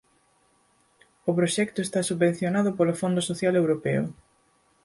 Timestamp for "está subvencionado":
1.81-2.69